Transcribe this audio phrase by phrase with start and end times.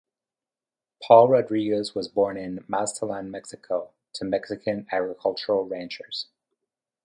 [1.03, 6.25] Paul Rodriguez was born in Mazatlan, Mexico, to Mexican agriculture ranchers.